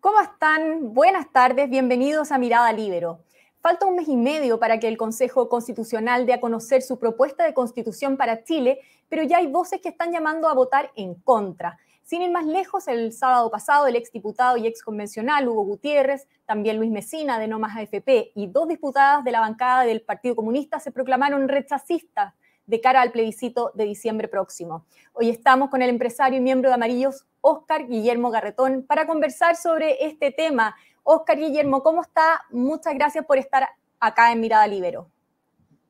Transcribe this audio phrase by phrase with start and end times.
[0.00, 0.94] ¿Cómo están?
[0.94, 3.20] Buenas tardes, bienvenidos a Mirada Libero.
[3.60, 7.44] Falta un mes y medio para que el Consejo Constitucional dé a conocer su propuesta
[7.44, 11.76] de constitución para Chile, pero ya hay voces que están llamando a votar en contra.
[12.02, 16.90] Sin ir más lejos, el sábado pasado el exdiputado y exconvencional Hugo Gutiérrez, también Luis
[16.90, 20.92] Mesina de No Más AFP y dos diputadas de la bancada del Partido Comunista se
[20.92, 22.32] proclamaron rechazistas
[22.70, 24.86] de cara al plebiscito de diciembre próximo.
[25.12, 30.06] Hoy estamos con el empresario y miembro de Amarillos, Óscar Guillermo Garretón, para conversar sobre
[30.06, 30.76] este tema.
[31.02, 32.42] Óscar Guillermo, ¿cómo está?
[32.50, 33.68] Muchas gracias por estar
[33.98, 35.10] acá en Mirada Libero.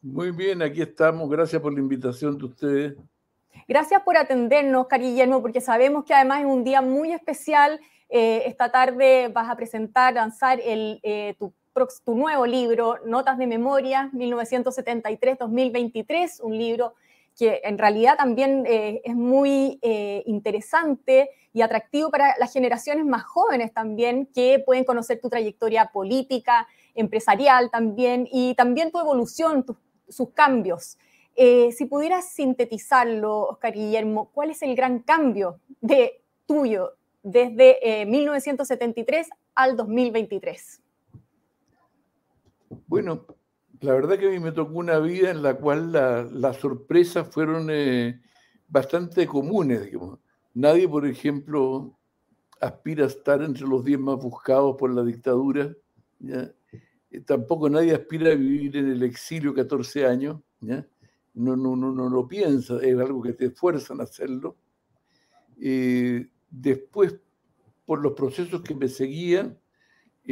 [0.01, 1.29] Muy bien, aquí estamos.
[1.29, 2.97] Gracias por la invitación de ustedes.
[3.69, 7.79] Gracias por atendernos, Óscar Guillermo, porque sabemos que además es un día muy especial.
[8.09, 11.53] Eh, esta tarde vas a presentar, lanzar el, eh, tu
[12.05, 16.95] tu nuevo libro, Notas de Memoria, 1973-2023, un libro
[17.39, 23.25] que en realidad también eh, es muy eh, interesante y atractivo para las generaciones más
[23.25, 29.65] jóvenes también, que pueden conocer tu trayectoria política, empresarial también, y también tu evolución,
[30.09, 30.99] sus cambios.
[31.35, 39.29] Eh, si pudieras sintetizarlo, Oscar Guillermo, ¿cuál es el gran cambio de tuyo desde 1973
[39.55, 40.83] al 2023?
[42.71, 43.27] Bueno,
[43.81, 47.69] la verdad que a mí me tocó una vida en la cual las sorpresas fueron
[47.71, 48.21] eh,
[48.69, 49.91] bastante comunes.
[50.55, 51.99] Nadie, por ejemplo,
[52.61, 55.75] aspira a estar entre los diez más buscados por la dictadura.
[56.23, 60.41] Eh, tampoco nadie aspira a vivir en el exilio 14 años.
[60.61, 64.57] No, no, no, no lo piensa, es algo que te esfuerzan a hacerlo.
[65.61, 67.17] Eh, después,
[67.85, 69.60] por los procesos que me seguían,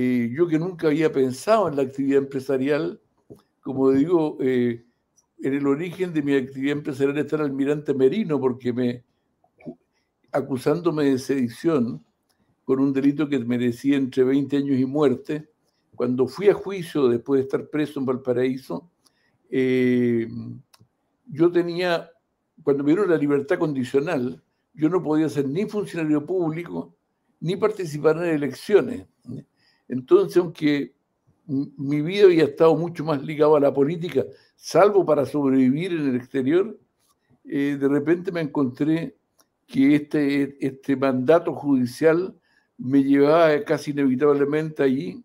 [0.01, 3.01] eh, yo que nunca había pensado en la actividad empresarial,
[3.61, 4.85] como digo, eh,
[5.41, 9.03] en el origen de mi actividad empresarial está el almirante Merino, porque me,
[10.31, 12.05] acusándome de sedición
[12.63, 15.51] con un delito que merecía entre 20 años y muerte,
[15.97, 18.89] cuando fui a juicio después de estar preso en Valparaíso,
[19.51, 20.29] eh,
[21.27, 22.09] yo tenía,
[22.63, 24.45] cuando me dieron la libertad condicional,
[24.75, 26.95] yo no podía ser ni funcionario público
[27.41, 29.05] ni participar en elecciones.
[29.89, 30.95] Entonces, aunque
[31.47, 36.17] mi vida había estado mucho más ligada a la política, salvo para sobrevivir en el
[36.17, 36.79] exterior,
[37.45, 39.17] eh, de repente me encontré
[39.67, 42.39] que este, este mandato judicial
[42.77, 45.25] me llevaba casi inevitablemente allí.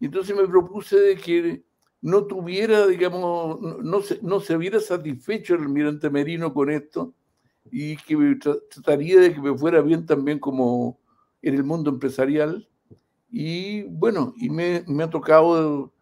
[0.00, 1.64] Entonces me propuse de que
[2.00, 7.14] no tuviera, digamos, no, se, no se viera satisfecho el almirante Merino con esto
[7.70, 8.16] y que
[8.70, 11.00] trataría de que me fuera bien también como
[11.42, 12.68] en el mundo empresarial
[13.30, 15.92] y bueno, y me, ha tocado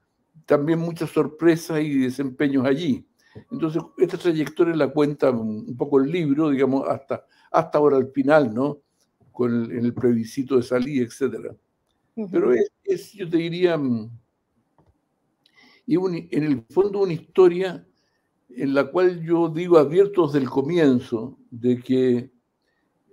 [0.45, 3.07] también muchas sorpresas y desempeños allí.
[3.51, 8.55] Entonces, esta trayectoria la cuenta un poco el libro, digamos, hasta, hasta ahora al final,
[8.55, 8.79] ¿no?
[9.33, 11.55] Con el, en el plebiscito de salida, etc.
[12.31, 14.11] Pero es, yo te diría, mm,
[15.87, 17.87] y en el fondo una historia
[18.49, 22.31] en la cual yo digo abierto desde el comienzo de que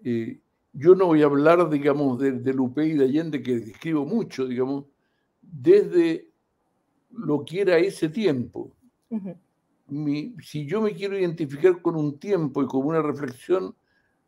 [0.04, 0.42] eh,
[0.74, 4.48] yo no voy a hablar, digamos, de, de Lupe y de Allende, que escribo mucho,
[4.48, 4.86] digamos,
[5.42, 6.28] desde
[7.12, 8.76] lo que era ese tiempo.
[10.42, 13.76] si yo me quiero identificar con un tiempo y con una reflexión,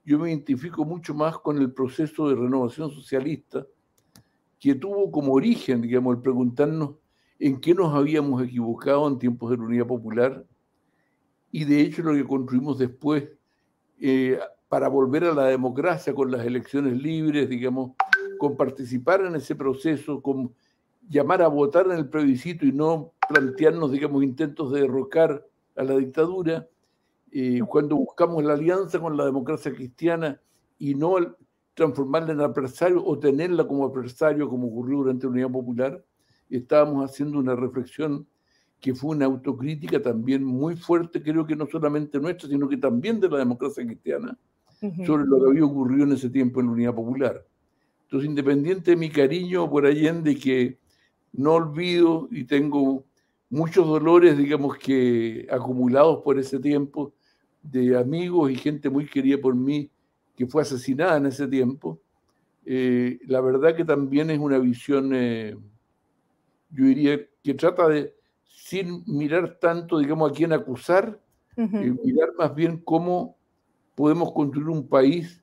[0.06, 3.66] yo me identifico mucho más con el proceso de renovación socialista
[4.60, 6.92] que tuvo como origen, digamos, el preguntarnos
[7.40, 10.46] en qué nos habíamos equivocado en tiempos de la Unidad Popular
[11.52, 13.28] y de hecho lo que construimos después
[14.00, 17.92] eh, para volver a la democracia con las elecciones libres, digamos,
[18.38, 20.54] con participar en ese proceso, con
[21.08, 25.46] llamar a votar en el plebiscito y no plantearnos, digamos, intentos de derrocar
[25.76, 26.68] a la dictadura,
[27.32, 30.40] eh, cuando buscamos la alianza con la democracia cristiana
[30.80, 31.16] y no
[31.74, 36.06] transformarla en adversario o tenerla como adversario, como ocurrió durante la Unidad Popular,
[36.50, 38.26] estábamos haciendo una reflexión
[38.80, 43.20] que fue una autocrítica también muy fuerte, creo que no solamente nuestra, sino que también
[43.20, 44.38] de la democracia cristiana,
[45.06, 47.46] sobre lo que había ocurrido en ese tiempo en la Unidad Popular.
[48.04, 50.78] Entonces, independiente de mi cariño por Allende, que
[51.34, 53.04] no olvido y tengo
[53.50, 57.14] muchos dolores, digamos que acumulados por ese tiempo,
[57.62, 59.90] de amigos y gente muy querida por mí
[60.36, 62.00] que fue asesinada en ese tiempo,
[62.66, 65.56] eh, la verdad que también es una visión, eh,
[66.70, 68.14] yo diría, que trata de,
[68.44, 71.20] sin mirar tanto, digamos, a quién acusar,
[71.56, 73.38] eh, mirar más bien cómo
[73.96, 75.42] podemos construir un país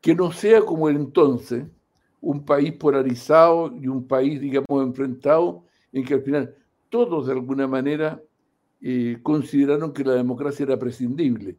[0.00, 1.66] que no sea como el entonces,
[2.20, 6.54] un país polarizado y un país, digamos, enfrentado, en que al final
[6.90, 8.22] todos de alguna manera
[8.80, 11.56] eh, consideraron que la democracia era prescindible.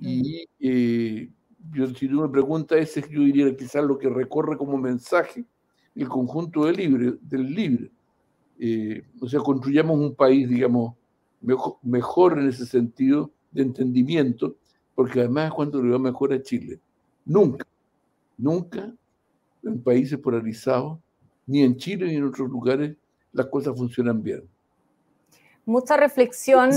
[0.00, 1.28] Y eh,
[1.72, 5.44] yo, si tú me preguntas, ese es, yo diría quizás lo que recorre como mensaje
[5.94, 7.90] el conjunto del libre, del libre.
[8.58, 10.94] Eh, o sea, construyamos un país, digamos,
[11.40, 14.56] mejor, mejor, en ese sentido de entendimiento,
[14.94, 16.80] porque además es cuando le va mejor a Chile.
[17.24, 17.66] Nunca,
[18.36, 18.92] nunca
[19.62, 20.98] en países polarizados,
[21.46, 22.96] ni en Chile ni en otros lugares,
[23.32, 24.42] las cosas funcionan bien.
[25.64, 26.70] Mucha reflexión,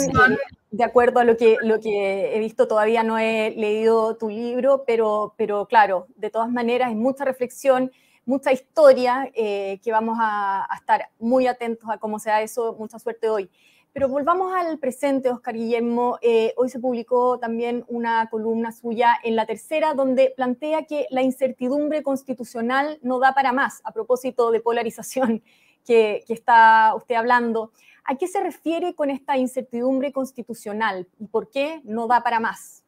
[0.69, 4.83] de acuerdo a lo que, lo que he visto, todavía no he leído tu libro,
[4.86, 7.92] pero, pero claro, de todas maneras hay mucha reflexión,
[8.25, 13.27] mucha historia, eh, que vamos a, estar muy atentos a cómo sea eso, mucha suerte
[13.27, 13.50] hoy.
[13.95, 16.19] Pero volvamos al presente, Oscar Guillermo.
[16.21, 21.21] Eh, hoy se publicó también una columna suya en la tercera, donde plantea que la
[21.21, 25.42] incertidumbre constitucional no da para más, a propósito de polarización
[25.86, 27.71] que, que está usted hablando.
[28.03, 32.83] ¿A qué se refiere con esta incertidumbre constitucional y por qué no da para más?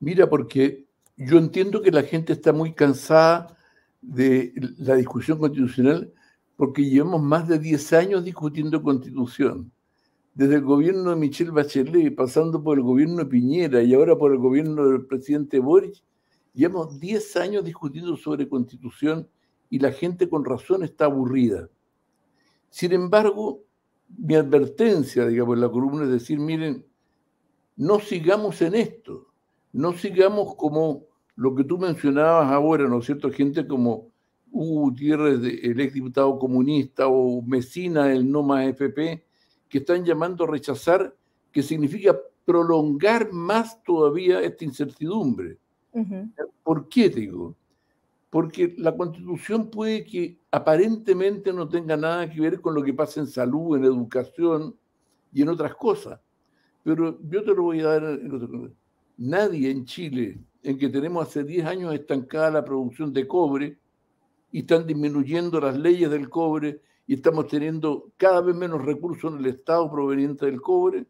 [0.00, 0.86] Mira, porque
[1.18, 3.54] yo entiendo que la gente está muy cansada
[4.00, 6.10] de la discusión constitucional
[6.62, 9.72] porque llevamos más de 10 años discutiendo constitución.
[10.32, 14.30] Desde el gobierno de Michelle Bachelet, pasando por el gobierno de Piñera y ahora por
[14.30, 16.04] el gobierno del presidente Boric,
[16.54, 19.28] llevamos 10 años discutiendo sobre constitución
[19.70, 21.68] y la gente con razón está aburrida.
[22.70, 23.64] Sin embargo,
[24.16, 26.86] mi advertencia, digamos, en la columna es decir, miren,
[27.74, 29.26] no sigamos en esto,
[29.72, 33.32] no sigamos como lo que tú mencionabas ahora, ¿no es cierto?
[33.32, 34.11] Gente como
[34.52, 39.24] Hugo Gutiérrez, el exdiputado comunista, o Mesina, el no más FP,
[39.68, 41.16] que están llamando a rechazar,
[41.50, 45.58] que significa prolongar más todavía esta incertidumbre.
[46.62, 47.56] ¿Por qué digo?
[48.30, 53.20] Porque la constitución puede que aparentemente no tenga nada que ver con lo que pasa
[53.20, 54.74] en salud, en educación
[55.32, 56.20] y en otras cosas.
[56.82, 58.20] Pero yo te lo voy a dar.
[59.18, 63.78] Nadie en Chile en que tenemos hace 10 años estancada la producción de cobre
[64.52, 69.38] y están disminuyendo las leyes del cobre y estamos teniendo cada vez menos recursos en
[69.38, 71.06] el Estado provenientes del cobre,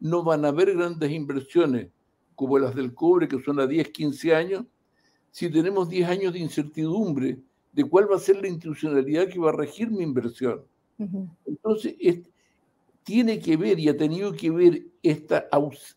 [0.00, 1.88] no van a haber grandes inversiones
[2.34, 4.64] como las del cobre, que son a 10, 15 años,
[5.30, 7.38] si tenemos 10 años de incertidumbre
[7.72, 10.62] de cuál va a ser la institucionalidad que va a regir mi inversión.
[11.44, 11.94] Entonces,
[13.02, 15.46] tiene que ver y ha tenido que ver esta,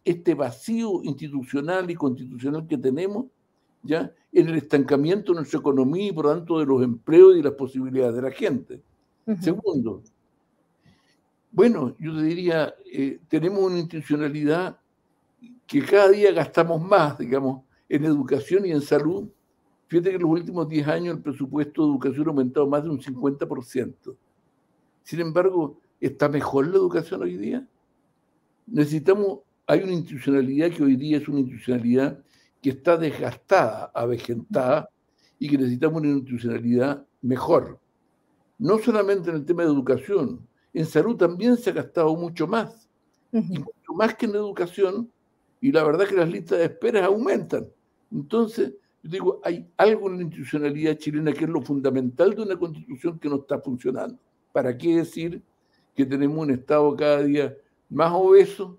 [0.03, 3.27] este vacío institucional y constitucional que tenemos
[3.81, 7.53] ya en el estancamiento de nuestra economía y por tanto de los empleos y las
[7.53, 8.81] posibilidades de la gente.
[9.39, 10.01] Segundo,
[11.51, 14.79] bueno, yo te diría, eh, tenemos una institucionalidad
[15.67, 19.29] que cada día gastamos más, digamos, en educación y en salud.
[19.87, 22.89] Fíjate que en los últimos 10 años el presupuesto de educación ha aumentado más de
[22.89, 24.15] un 50%.
[25.03, 27.67] Sin embargo, ¿Está mejor la educación hoy día?
[28.67, 32.23] Necesitamos, hay una institucionalidad que hoy día es una institucionalidad
[32.61, 34.89] que está desgastada, avejentada,
[35.39, 37.79] y que necesitamos una institucionalidad mejor.
[38.57, 42.89] No solamente en el tema de educación, en salud también se ha gastado mucho más,
[43.31, 45.09] y mucho más que en educación,
[45.61, 47.67] y la verdad que las listas de espera aumentan.
[48.11, 52.57] Entonces, yo digo, hay algo en la institucionalidad chilena que es lo fundamental de una
[52.57, 54.19] constitución que no está funcionando.
[54.51, 55.41] ¿Para qué decir
[55.95, 57.55] que tenemos un Estado cada día
[57.89, 58.77] más obeso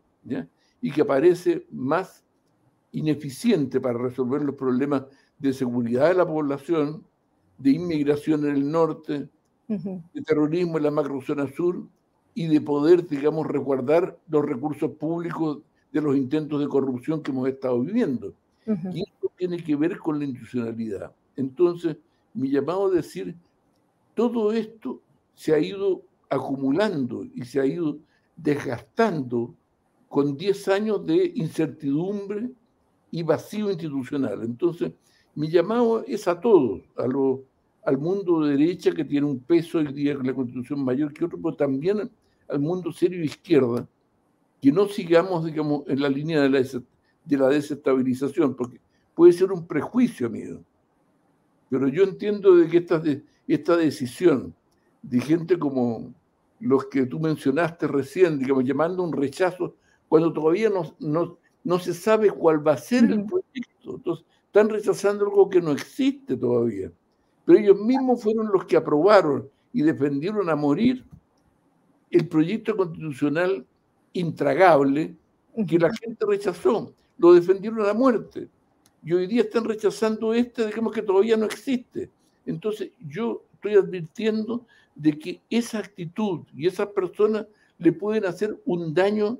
[0.82, 2.24] y que parece más
[2.92, 5.04] ineficiente para resolver los problemas
[5.38, 7.04] de seguridad de la población,
[7.58, 9.28] de inmigración en el norte,
[10.12, 11.86] de terrorismo en la macrozona sur
[12.34, 15.60] y de poder, digamos, resguardar los recursos públicos
[15.92, 18.34] de los intentos de corrupción que hemos estado viviendo.
[18.92, 21.12] Y esto tiene que ver con la institucionalidad.
[21.36, 21.96] Entonces,
[22.34, 23.36] mi llamado a decir,
[24.14, 25.00] todo esto
[25.34, 27.98] se ha ido acumulando y se ha ido
[28.36, 29.54] desgastando
[30.08, 32.50] con 10 años de incertidumbre
[33.10, 34.42] y vacío institucional.
[34.42, 34.92] Entonces,
[35.34, 37.04] mi llamado es a todos, a
[37.82, 41.24] al mundo de derecha que tiene un peso hoy día con la constitución mayor que
[41.24, 42.10] otro, pero también
[42.48, 43.88] al mundo serio de izquierda,
[44.60, 48.80] que no sigamos, digamos, en la línea de la, de la desestabilización, porque
[49.14, 50.60] puede ser un prejuicio, amigo.
[51.70, 53.02] Pero yo entiendo de que esta,
[53.46, 54.54] esta decisión
[55.02, 56.12] de gente como
[56.58, 59.74] los que tú mencionaste recién, digamos, llamando un rechazo,
[60.08, 63.96] cuando todavía no, no, no se sabe cuál va a ser el proyecto.
[63.96, 66.90] Entonces, están rechazando algo que no existe todavía.
[67.44, 71.04] Pero ellos mismos fueron los que aprobaron y defendieron a morir
[72.10, 73.64] el proyecto constitucional
[74.12, 75.14] intragable
[75.66, 76.92] que la gente rechazó.
[77.18, 78.48] Lo defendieron a muerte.
[79.04, 82.10] Y hoy día están rechazando este, digamos que todavía no existe.
[82.46, 87.46] Entonces, yo estoy advirtiendo de que esa actitud y esas personas
[87.78, 89.38] le pueden hacer un daño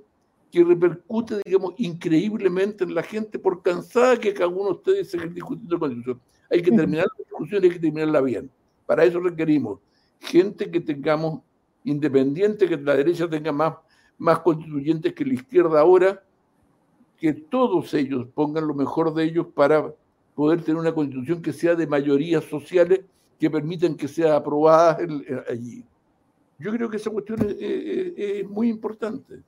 [0.51, 5.33] que repercute, digamos, increíblemente en la gente por cansada que cada uno de ustedes seguir
[5.33, 6.21] discutiendo la constitución.
[6.51, 8.51] Hay que terminar la discusión y hay que terminarla bien.
[8.87, 9.79] Para eso requerimos
[10.21, 11.41] gente que tengamos
[11.85, 13.75] independiente, que la derecha tenga más,
[14.19, 16.23] más constituyentes que la izquierda ahora,
[17.17, 19.95] que todos ellos pongan lo mejor de ellos para
[20.35, 23.01] poder tener una constitución que sea de mayorías sociales
[23.39, 24.99] que permitan que sea aprobada
[25.49, 25.85] allí.
[26.59, 29.43] Yo creo que esa cuestión es, muy importante.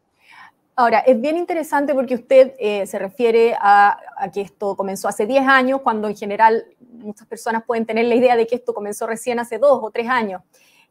[0.82, 4.00] Ahora, es bien interesante porque usted eh, se refiere a,
[4.34, 8.34] que esto comenzó hace 10 años, cuando en general muchas personas pueden tener la idea
[8.34, 10.42] de que esto comenzó recién hace dos o tres años.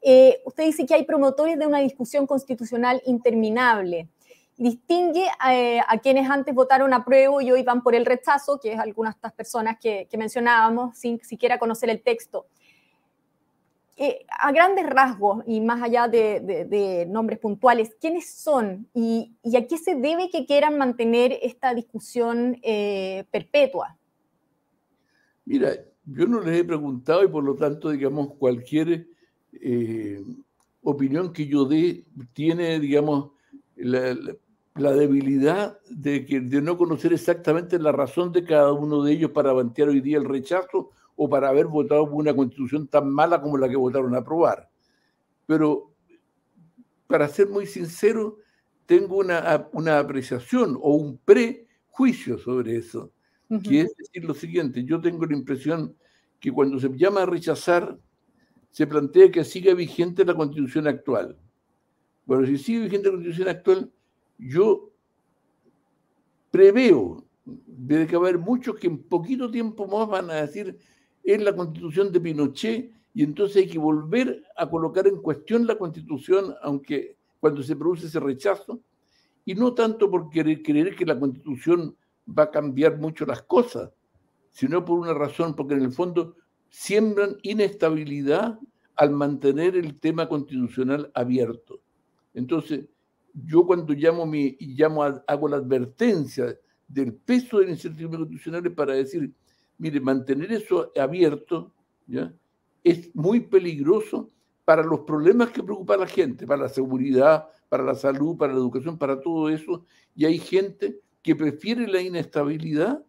[0.02, 4.08] Eh, usted dice que hay promotores de una discusión constitucional interminable.
[4.56, 8.72] Distingue eh, a quienes antes votaron a prueba y hoy van por el rechazo, que
[8.72, 12.46] es algunas de estas personas que, que mencionábamos, sin siquiera conocer el texto.
[13.98, 19.78] Eh, a grandes rasgos y más allá de, nombres puntuales, ¿quiénes son y, a qué
[19.78, 23.98] se debe que quieran mantener esta discusión eh, perpetua?
[25.46, 25.74] Mira,
[26.06, 29.08] yo no les he preguntado y por lo tanto, digamos, cualquier
[29.54, 30.24] eh,
[30.82, 33.32] opinión que yo dé tiene, digamos,
[33.76, 34.16] la,
[34.74, 39.54] debilidad de, que, de no conocer exactamente la razón de cada uno de ellos para
[39.54, 43.58] plantear hoy día el rechazo o para haber votado por una constitución tan mala como
[43.58, 44.70] la que votaron a aprobar.
[45.46, 45.94] Pero,
[47.08, 48.38] para ser muy sincero,
[48.86, 53.12] tengo una, una apreciación o un prejuicio sobre eso,
[53.64, 55.96] que es decir lo siguiente, yo tengo la impresión
[56.40, 58.00] que cuando se llama a rechazar,
[58.72, 61.38] se plantea que siga vigente la constitución actual.
[62.26, 63.92] Bueno, si sigue vigente la constitución actual,
[64.38, 64.92] yo
[66.50, 70.78] preveo, debe que haber muchos que en poquito tiempo más van a decir
[71.24, 75.78] es la constitución de Pinochet y entonces hay que volver a colocar en cuestión la
[75.78, 78.80] constitución, aunque cuando se produce ese rechazo,
[79.44, 81.96] y no tanto por querer, creer que la constitución
[82.28, 83.92] va a cambiar mucho las cosas,
[84.52, 86.36] sino por una razón, porque en el fondo
[86.70, 88.60] siembran inestabilidad
[88.96, 91.82] al mantener el tema constitucional abierto.
[92.34, 92.86] Entonces,
[93.34, 96.56] yo cuando llamo, mi, llamo hago la advertencia
[96.88, 99.34] del peso de la incertidumbre constitucional para decir,
[99.82, 101.74] Mire, mantener eso abierto
[102.06, 102.32] ¿ya?
[102.84, 104.30] es muy peligroso
[104.64, 108.54] para los problemas que preocupa a la gente, para la seguridad, para la salud, para
[108.54, 109.84] la educación, para todo eso.
[110.14, 113.04] Y hay gente que prefiere la inestabilidad,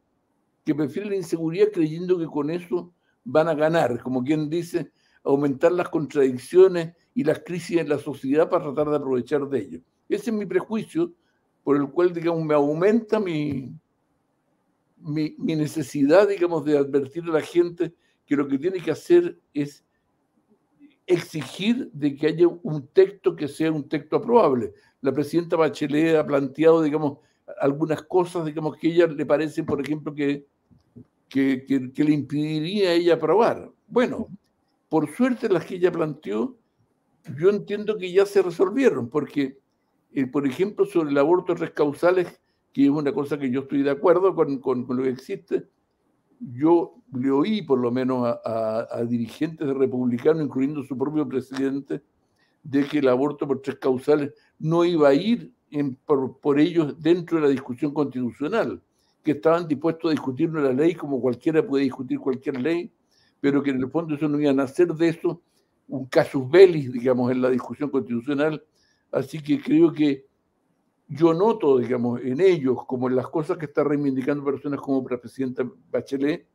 [0.65, 4.93] que prefiere la inseguridad creyendo que con eso van a ganar, como quien dice,
[5.25, 9.81] aumentar las contradicciones y las crisis en la sociedad para tratar de aprovechar de ello.
[10.09, 11.13] Ese es mi prejuicio
[11.63, 13.75] por el cual, digamos, me aumenta mi,
[15.03, 17.95] mi, necesidad, digamos, de advertir a la gente
[18.27, 19.85] que lo que tiene que hacer es
[21.07, 24.73] exigir de que haya un texto que sea un texto aprobable.
[25.01, 27.19] La presidenta Bachelet ha planteado, digamos,
[27.61, 30.47] algunas cosas, digamos, que a ella le parece, por ejemplo, que,
[31.29, 33.71] que, que, le impediría a ella aprobar.
[33.89, 34.29] Bueno,
[34.89, 36.57] por suerte las que ella planteó,
[37.37, 39.59] yo entiendo que ya se resolvieron, porque,
[40.13, 42.41] eh, por ejemplo, sobre el aborto tres causales,
[42.73, 45.69] que es una cosa que yo estoy de acuerdo con, con, lo que existe.
[46.41, 52.03] Yo le oí por lo menos a, a, dirigentes republicanos, incluyendo su propio presidente,
[52.63, 57.01] de que el aborto por tres causales no iba a ir en, por, por, ellos
[57.01, 58.81] dentro de la discusión constitucional,
[59.23, 62.93] que estaban dispuestos a discutir una ley como cualquiera puede discutir cualquier ley,
[63.41, 65.43] pero que en el fondo eso no iban a hacer de eso
[65.89, 68.63] un casus belli, digamos, en la discusión constitucional.
[69.11, 70.25] Así que creo que
[71.15, 75.21] yo noto, digamos, en ellos, como en las cosas que están reivindicando personas como la
[75.21, 76.47] presidenta Bachelet,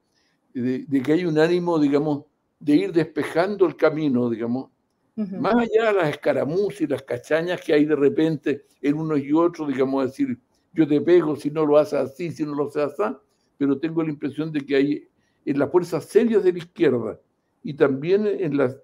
[0.54, 2.26] de, que hay un ánimo, digamos,
[2.60, 4.72] de ir despejando el camino, digamos,
[5.16, 9.32] más allá de las escaramuzas y las cachañas que hay de repente en unos y
[9.32, 10.40] otros, digamos, decir,
[10.74, 13.16] yo te pego si no lo haces así, si no lo haces así,
[13.58, 15.08] pero tengo la impresión de que hay
[15.46, 17.20] en las fuerzas serias de la izquierda
[17.64, 18.76] y también en la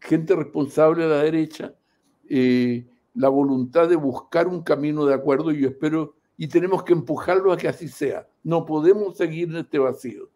[0.00, 1.74] gente responsable de la derecha,
[2.28, 6.92] eh, la voluntad de buscar un camino de acuerdo y yo espero, y tenemos que
[6.92, 8.28] empujarlo a que así sea.
[8.42, 10.28] No podemos seguir en este vacío.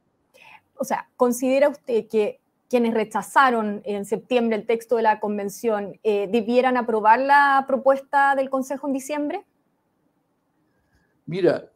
[0.75, 6.29] O sea, ¿considera usted que quienes rechazaron en septiembre el texto de la convención eh,
[6.33, 9.45] debieran aprobar la propuesta del Consejo en diciembre?
[11.27, 11.71] Mira,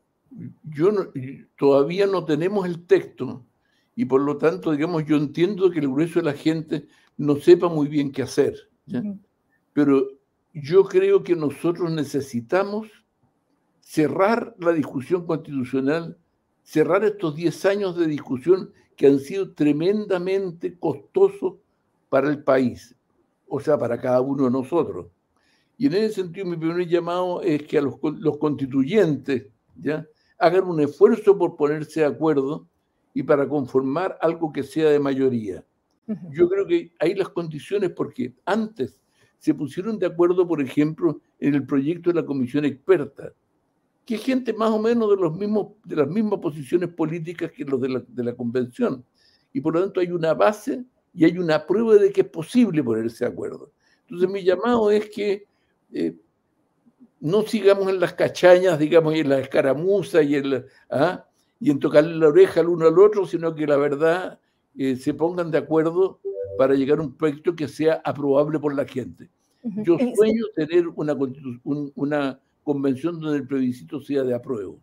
[0.63, 0.91] yo
[1.59, 3.45] todavía no tenemos el texto
[3.95, 7.69] y por lo tanto, digamos, yo entiendo que el grueso de la gente no sepa
[7.69, 8.55] muy bien qué hacer.
[9.73, 10.09] Pero
[10.55, 12.89] yo creo que nosotros necesitamos
[13.81, 16.17] cerrar la discusión constitucional,
[16.63, 21.55] cerrar estos 10 años de discusión que han sido tremendamente costosos
[22.09, 22.95] para el país,
[23.49, 25.09] o sea, para cada uno de nosotros.
[25.77, 30.07] Y en ese sentido, mi primer llamado es que a los, los constituyentes ¿ya?
[30.39, 32.69] hagan un esfuerzo por ponerse de acuerdo
[33.13, 35.65] y para conformar algo que sea de mayoría.
[36.31, 39.01] Yo creo que hay las condiciones porque antes
[39.45, 43.35] se pusieron de acuerdo, por ejemplo, en el proyecto de la comisión experta,
[44.07, 47.63] que es gente más o menos de, los mismos, de las mismas posiciones políticas que
[47.63, 49.05] los de la, de la convención.
[49.53, 50.83] Y por lo tanto hay una base
[51.13, 53.71] y hay una prueba de que es posible ponerse de acuerdo.
[54.09, 55.47] Entonces mi llamado es que
[55.93, 56.17] eh,
[57.21, 61.27] no sigamos en las cachañas, digamos, y en la escaramuza y en, ¿ah?
[61.61, 64.41] y en tocarle la oreja al uno al otro, sino que la verdad
[64.79, 66.19] eh, se pongan de acuerdo
[66.57, 69.29] para llegar a un proyecto que sea aprobable por la gente.
[69.63, 71.17] Yo sueño tener una,
[71.95, 74.79] una convención donde el plebiscito sea de apruebo.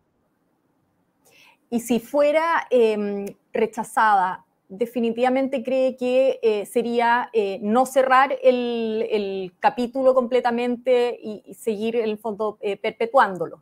[1.70, 10.14] Y si fuera em, rechazada, definitivamente cree que eh, sería eh, no cerrar el, capítulo
[10.14, 13.62] completamente y, seguir el fondo eh, perpetuándolo.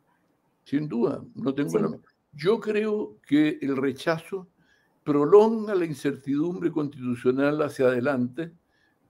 [0.64, 2.00] Sin duda, no tengo
[2.32, 4.48] Yo creo que el rechazo
[5.04, 8.52] prolonga la incertidumbre constitucional hacia adelante,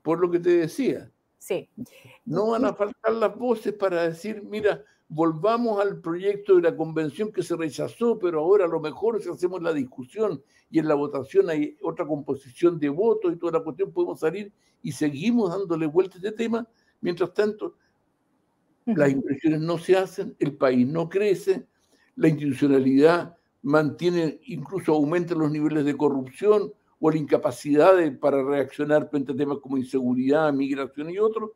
[0.01, 1.11] por lo que te decía.
[1.37, 1.69] Sí.
[2.25, 7.31] No van a faltar las voces para decir, mira, volvamos al proyecto de la convención
[7.31, 10.95] que se rechazó, pero ahora a lo mejor si hacemos la discusión y en la
[10.95, 15.85] votación hay otra composición de votos y toda la cuestión, podemos salir y seguimos dándole
[15.85, 16.65] vuelta a este tema.
[17.01, 17.75] Mientras tanto,
[18.85, 21.67] las inversiones no se hacen, el país no crece,
[22.15, 29.31] la institucionalidad mantiene, incluso aumenta los niveles de corrupción o la incapacidad para reaccionar frente
[29.31, 31.51] a temas como inseguridad, migración y otros.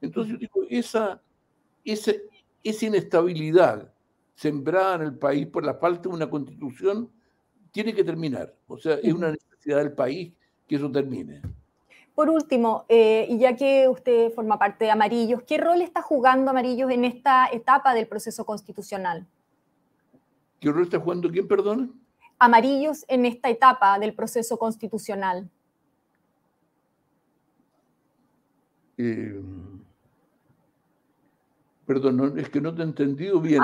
[0.00, 1.22] Entonces, yo digo, esa,
[1.84, 2.12] esa,
[2.62, 3.92] esa inestabilidad
[4.34, 7.10] sembrada en el país por la falta de una constitución
[7.70, 8.54] tiene que terminar.
[8.66, 10.32] O sea, es una necesidad del país
[10.66, 11.40] que eso termine.
[12.14, 16.50] Por último, eh, y ya que usted forma parte de Amarillos, ¿qué rol está jugando
[16.50, 19.26] Amarillos en esta etapa del proceso constitucional?
[20.62, 22.00] ¿Qué rol está jugando quién, perdón?
[22.38, 25.50] Amarillos en esta etapa del proceso constitucional.
[28.96, 29.42] Eh,
[31.84, 33.60] Perdón, es que no te he entendido bien.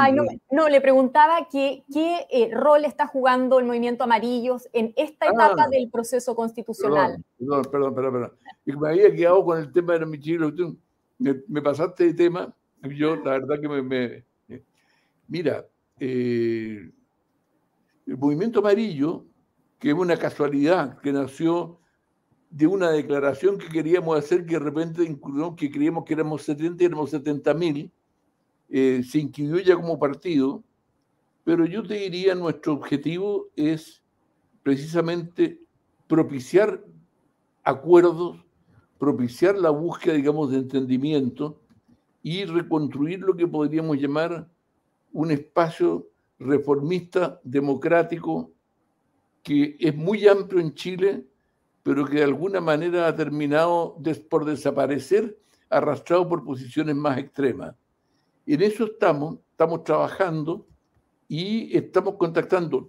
[0.51, 1.85] no, le preguntaba qué
[2.31, 5.31] eh, rol está jugando el movimiento Amarillos en esta ah.
[5.33, 7.25] etapa del proceso constitucional.
[7.39, 8.13] Perdón, perdón, perdón.
[8.13, 8.81] perdón.
[8.81, 12.53] me había quedado con el tema de la Me, me pasaste de tema.
[12.83, 14.25] Yo, la verdad que me.
[15.29, 15.65] mira,
[16.01, 16.91] eh,
[18.07, 19.27] el movimiento amarillo,
[19.79, 21.79] que es una casualidad, que nació
[22.51, 26.83] de una declaración que queríamos hacer, que de repente incluyó que creíamos que éramos 70
[26.83, 27.93] y éramos 70 mil
[28.71, 30.63] eh, se inscribió ya como partido,
[31.45, 34.03] pero yo te diría, nuestro objetivo es
[34.63, 35.59] precisamente
[36.07, 36.85] propiciar
[37.65, 38.45] acuerdos,
[38.99, 41.63] propiciar la búsqueda, digamos, de entendimiento
[42.23, 44.51] y reconstruir lo que podríamos llamar
[45.19, 48.53] un espacio reformista, democrático,
[49.43, 51.27] que es muy amplio en Chile,
[51.83, 54.01] pero que de alguna manera ha terminado
[54.31, 55.37] por desaparecer,
[55.71, 57.75] arrastrado por posiciones más extremas.
[58.47, 60.69] En eso estamos, estamos trabajando
[61.27, 62.89] y estamos contactando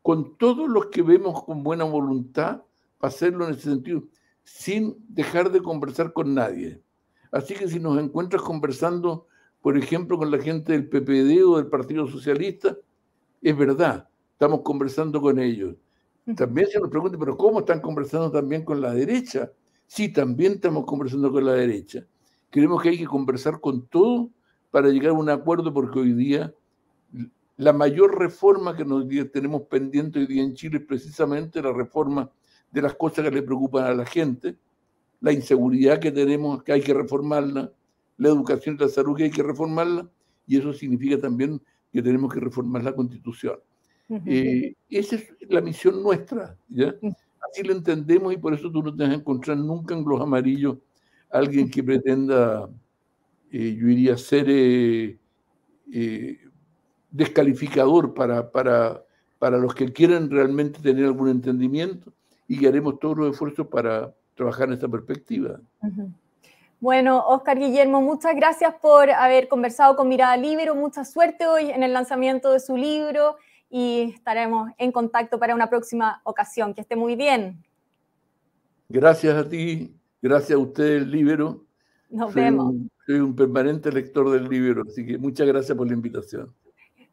[0.00, 2.62] con todos los que vemos con buena voluntad
[2.96, 4.04] para hacerlo en ese sentido,
[4.42, 6.80] sin dejar de conversar con nadie.
[7.30, 9.26] Así que si nos encuentras conversando,
[9.68, 12.74] por ejemplo, con la gente del PPD o del Partido Socialista,
[13.42, 15.76] es verdad, estamos conversando con ellos.
[16.34, 19.52] También se nos pregunta, pero ¿cómo están conversando también con la derecha?
[19.86, 22.06] Sí, también estamos conversando con la derecha.
[22.48, 24.28] Creemos que hay que conversar con todos
[24.70, 26.54] para llegar a un acuerdo, porque hoy día
[27.58, 32.30] la mayor reforma que nos tenemos pendiente hoy día en Chile es precisamente la reforma
[32.70, 34.56] de las cosas que le preocupan a la gente,
[35.20, 37.70] la inseguridad que tenemos, que hay que reformarla,
[38.18, 40.08] la educación y la salud que hay que reformarla,
[40.46, 41.60] y eso significa también
[41.92, 43.56] que tenemos que reformar la constitución.
[44.26, 46.94] Eh, esa es la misión nuestra, ¿ya?
[47.50, 50.20] Así lo entendemos y por eso tú no te vas a encontrar nunca en los
[50.20, 50.78] amarillos
[51.30, 52.68] alguien que pretenda
[53.50, 55.18] eh, yo iría a ser eh,
[55.92, 56.38] eh,
[57.10, 59.02] descalificador para, para,
[59.38, 62.12] para los que quieran realmente tener algún entendimiento
[62.46, 65.60] y que haremos todos los esfuerzos para trabajar en esta perspectiva.
[66.80, 70.74] Bueno, Oscar Guillermo, muchas gracias por haber conversado con Mirada Libero.
[70.74, 73.36] Mucha suerte hoy en el lanzamiento de su libro
[73.68, 76.74] y estaremos en contacto para una próxima ocasión.
[76.74, 77.64] Que esté muy bien.
[78.88, 81.64] Gracias a ti, gracias a usted, Libero.
[82.10, 82.74] Nos vemos
[83.08, 86.54] soy un permanente lector del libro, así que muchas gracias por la invitación.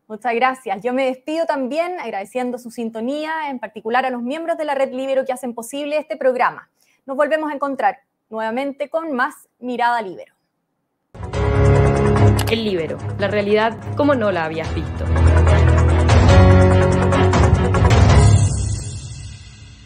[0.09, 0.83] Muchas gracias.
[0.83, 4.91] Yo me despido también agradeciendo su sintonía, en particular a los miembros de la Red
[4.91, 6.69] Libero que hacen posible este programa.
[7.05, 7.99] Nos volvemos a encontrar
[8.29, 10.33] nuevamente con más Mirada Libero.
[12.51, 15.05] El Libero, la realidad como no la habías visto.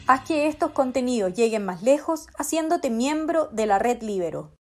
[0.07, 4.58] Haz que estos contenidos lleguen más lejos haciéndote miembro de la red Libero.